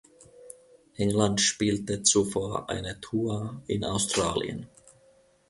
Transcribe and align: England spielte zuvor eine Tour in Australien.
England 0.97 1.39
spielte 1.41 2.01
zuvor 2.01 2.71
eine 2.71 2.99
Tour 3.01 3.61
in 3.67 3.85
Australien. 3.85 4.67